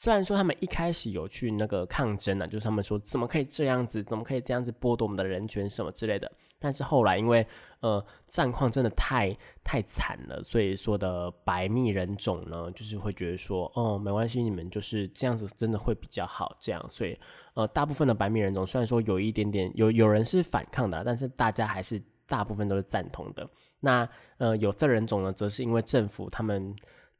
[0.01, 6.31] 虽然说他们一开始有去那个抗争啊，就是他们说怎么可以这样子，怎么可以这样子剥夺我们的人权什么之类的。
[6.57, 7.45] 但是后来因为
[7.81, 16.81] 呃战况真的太太惨了，所以说的白密人种呢，就是会觉得说哦没关系，你们就是这样子真的会比较好这样。
[16.87, 17.19] 所以
[17.55, 23.45] 呃大部分的白密人种虽然说有一点点有有人是反抗的，但是大家还是大部分都是赞同的。
[23.81, 24.07] 那
[24.37, 26.73] 呃有色人种呢，则是因为政府他们。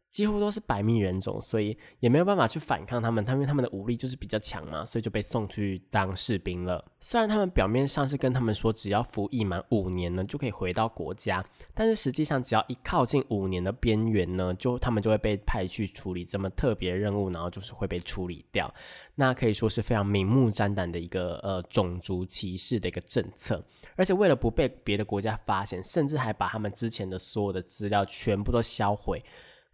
[0.09, 3.23] 几乎都是百密人种，所以也没有办法去反抗他们。
[3.23, 6.83] 他们他们的武力就是比较强嘛，所以就被送去当士兵了。
[6.99, 11.45] 虽然他们表面上是跟他们说，只要服役满五年呢，就可以回到国家，
[11.75, 18.73] 但是实际上只要一靠近五年的边缘呢，就他们就会被派去处理这么特别任务，然后就是会被处理掉。
[19.13, 23.63] 那可以说是非常明目张胆的一个呃种族歧视的一个政策，
[23.95, 29.23] 而且为了不被别的国家发现，甚至还把他们之前的所有的资料全部都销毁。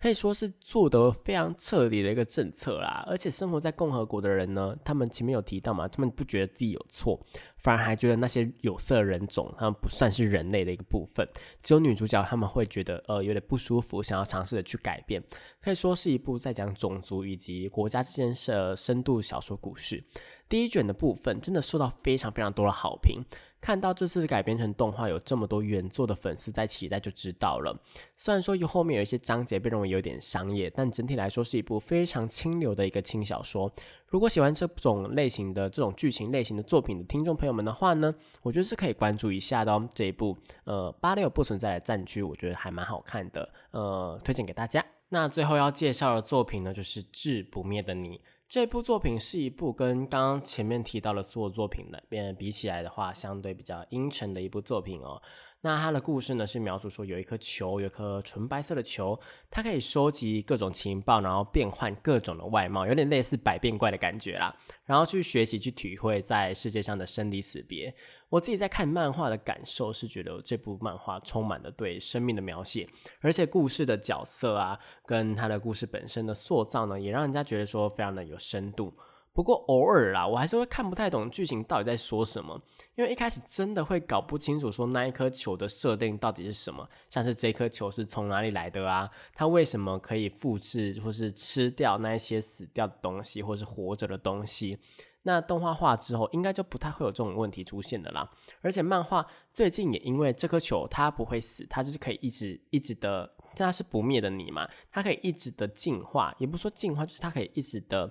[0.06, 7.20] 可以说是做得非常彻底的一个政策啦，而且生活在共和国的人呢，他们前面有提到嘛，他们不觉得自己有错，
[7.58, 11.28] 反而还觉得那些有色人种他们不算是人类的一个部分。
[11.60, 15.24] 只有女主角他们会觉得呃有点不舒服，想要尝试的去改变。
[15.60, 20.04] 可以说是一部在讲种族以及国家之间的深度小说故事。
[20.48, 23.24] 第一卷的部分真的受到非常非常多的好评。
[23.62, 27.76] 看到这次改编成动画有这么多原作的粉丝在期待，就知道了。
[28.16, 33.72] 虽然说有后面有一些章节被认为有点商业，但整体来说是一部非常清流的一个轻小说。
[34.08, 39.90] 如果喜欢这种类型的这种剧情类型的作品的听众朋友们的话呢，我觉得是可以关注一下的哦。
[39.96, 44.86] 这一部呃八六不存在的战区，我觉得还蛮好看的，呃，推荐给大家。
[45.10, 48.18] 那最后要介绍的作品呢，就是《志不灭的你》。
[48.48, 55.22] 这部作品是一部跟刚刚前面提到的所有作品的边比起来的话，相对比较阴沉的一部作品哦。
[55.62, 59.20] 那它的故事呢，是描述说有一颗球，有一颗纯白色的球，
[59.50, 64.56] 它可以收集各种情报，然后变换各种的外貌，有点类似百变怪的感觉啦。
[64.86, 67.94] 然后去学习，去体会在世界上的生离死别。
[68.30, 72.88] 我自己在看漫画的感受是觉得这部漫画充满了对生命的描写，
[73.22, 78.94] 而且故事的角色啊，跟它的故事本身的塑造呢，也让人家觉得说非常的有深度。
[79.32, 82.58] 不过偶尔啦，我还是会看不太懂剧情到底在说什么，
[82.96, 89.10] 因为一开始真的会搞不清楚说那一颗球的设定到底是什么，像是这颗球是从哪里来的啊？
[89.34, 94.80] 它为什么可以复制或是吃掉那一些死掉的东西，或是活着的东西？
[95.26, 98.30] 那动画化之后，应该就不太会有这种问题出现的啦。
[98.62, 108.10] 而且漫画最近也因为这颗球它不会死，它就是可以一直一直的，它是不灭的你嘛，它可以一直的进化，也不说进化，就是它可以一直的。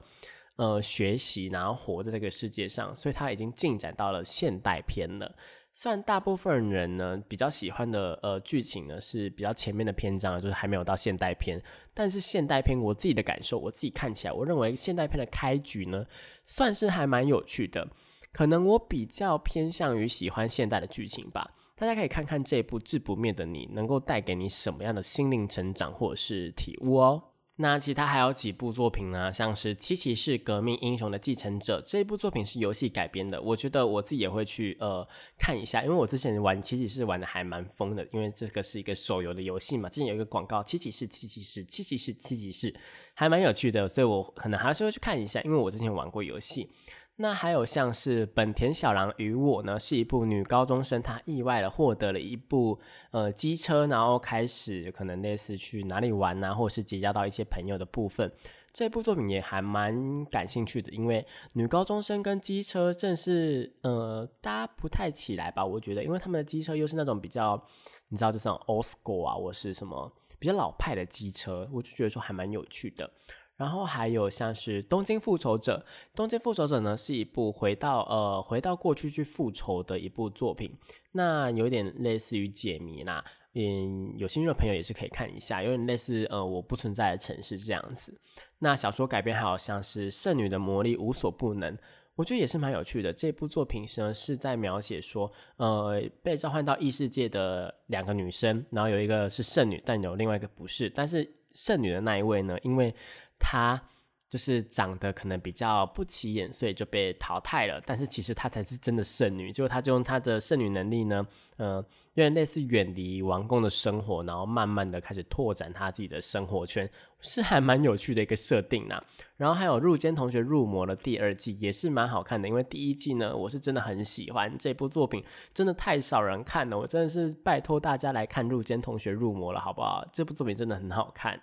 [0.57, 5.35] 呃，学习然后活在这个世界上，所以它已经进展到了现代篇了。
[5.77, 11.61] 虽然大部分人呢比较喜欢的呃剧情呢是比较前面的篇章，就是还没有到现代篇，
[11.93, 16.07] 但是现代篇我自己的感受，我自己看起来，我认为现代篇的开局呢
[16.45, 17.89] 算是还蛮有趣的。
[18.33, 21.57] 可能我比较偏向于喜欢现代的剧情吧。
[21.77, 27.21] 大家可以看看这部《志不灭的你》能够带给你什么样的心灵成长或者是体悟哦。
[27.57, 29.33] 那其他还有几部作品呢？
[29.33, 35.07] 像是《七骑士革命英雄的继承者》这一部作品是游戏改编的，我觉得我自己也会去呃
[35.39, 39.89] 看一下，因为我之前玩七骑士玩的还蛮疯的，因为这个是一个手游的游戏嘛。
[39.89, 42.73] 之前有一个广告，《七骑士七骑士七骑士七骑士》，
[43.15, 46.69] 还蛮有趣的，所以我可能还是会去看一下，因为我之前玩过游戏。
[47.17, 52.81] 那还有像是本田小狼与我呢，是一部女高中生，她意外的获得了一部
[53.13, 58.33] 呃机车，然后开始可能类似去哪里玩啊，或者是结交到一些朋友的部分。
[58.73, 65.65] 这部作品也还蛮感兴趣的，因为女高中生跟机车正是呃搭不太起来吧？
[65.65, 67.65] 我觉得，因为他们的机车又是那种比较
[68.09, 73.09] 你知道，就是 old school 啊，或是什么比较老派的机车，我就觉得说还蛮有趣的。
[73.57, 75.85] 然后还有像是《东京复仇者》，
[76.17, 80.73] 《东京复仇者》呢是一部回到呃回到过去去复仇的一部作品，
[81.13, 83.25] 那有点类似于解谜啦，
[83.55, 88.19] 嗯，有兴趣的朋友也是可以看一下，有点类似呃我不存在的城市这样子。
[88.59, 91.77] 那小说改编还有像是《圣女的魔力无所不能》，
[92.17, 93.13] 我觉得也是蛮有趣的。
[93.13, 102.93] 这部作品呢是在描写说，呃，被召唤到异世界的两个女生，然后有一个是圣女，但有另外一个不是，但是圣女的那一位呢，因为
[103.39, 103.81] 她
[104.29, 107.81] 就是长得可能比较不起眼，所以就被淘汰了。
[107.87, 111.25] 但是其实她才是真的圣女，结果她就用她的圣女能力呢，
[111.57, 111.77] 呃，
[112.15, 119.01] 有点类似远离王宫的生活，然后慢慢的开始拓展她自己的生活圈，是还蛮有趣的一个设定呐。
[119.37, 125.23] 然后还有入间同学入魔的第二季也是蛮好看的，因为第一季呢，我是真的很喜欢这部作品，
[125.53, 130.05] 真的太少人看了，我真的是拜托大家来看入间同学入魔了，好不好？
[130.13, 131.41] 这部作品真的很好看。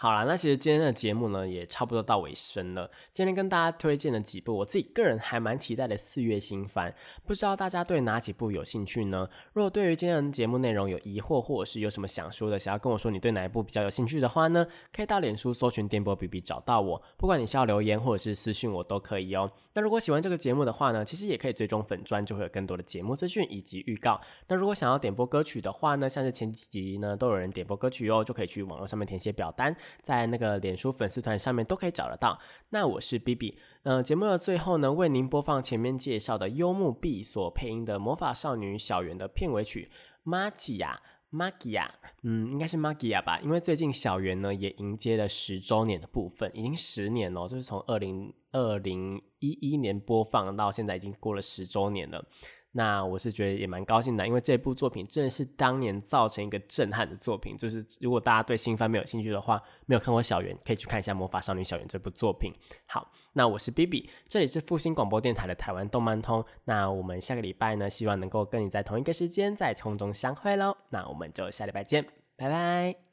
[0.00, 2.88] 好了，那其实今天的节目呢，也差不多到尾声了。
[3.12, 6.94] 今天跟大家推荐了几部我自己个人还蛮期待的四月新番，
[7.26, 9.28] 不知道大家对哪几部有兴趣呢？
[9.54, 19.50] 如果对于今天的节目内容有疑惑，或者是有什么想说的，想要跟我说你对哪一部比较有兴趣的话呢，可以到脸书搜寻电波 B B 找到我，不管你是要留言或者是私讯我都可以哦。
[19.72, 24.20] 那如果喜欢这个节目的话呢，其实也可以追踪粉砖，就会有更多的节目资讯以及预告。
[24.46, 29.76] 那如果想要点播歌曲的话呢，像是前几集呢都有人点播歌曲哦，就可以去网络上面填写表单。
[30.02, 32.38] 在那个脸书粉丝团上面都可以找得到。
[32.70, 39.90] 那我是 B B，嗯，节目的最后呢，为您播放前面介绍的幽木 B 所配音的《魔法少女小圆》的片尾曲
[40.30, 40.96] 《Magia
[41.30, 41.82] Magia》，
[42.22, 52.24] 嗯，应该是 Magia 吧，因为最近小圆呢也迎接了十周年的部分，已经十年了，就是从二零二零一一年播放到现在，已经过了十周年了。
[52.72, 57.56] 那我是觉得也蛮高兴的，因为这部作品真的是当年造成一个震撼的作品。
[57.56, 62.52] 就是如果大家对新番没有兴趣的话，没有看过小圆，可以去看一下《魔法少女小圆》这部作品。
[62.86, 66.44] 好，那我是 Bibi，这里是复兴广播电台的台湾动漫通。
[66.64, 70.76] 那我们下个礼拜呢，希望能够跟你在同一个时间在空中相会喽。
[70.90, 72.04] 那我们就下礼拜见，
[72.36, 73.07] 拜拜。